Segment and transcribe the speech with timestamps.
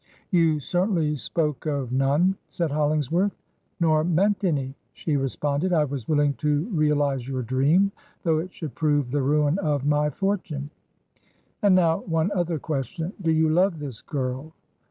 [0.31, 3.35] 'You certainly spoke of none,' said Hollingsworth.
[3.79, 5.73] 'Nor meant any,' she re sponded.
[5.73, 7.91] 'I was willing to reahze your dream...
[8.23, 10.71] though it should prove the ruin of my fortune....
[11.61, 13.13] And now, one other question.
[13.21, 14.53] Do you love this girl?'